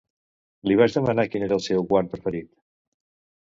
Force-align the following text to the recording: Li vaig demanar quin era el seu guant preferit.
Li 0.69 0.77
vaig 0.79 0.95
demanar 0.95 1.27
quin 1.35 1.45
era 1.49 1.55
el 1.59 1.63
seu 1.67 1.87
guant 1.93 2.11
preferit. 2.17 2.53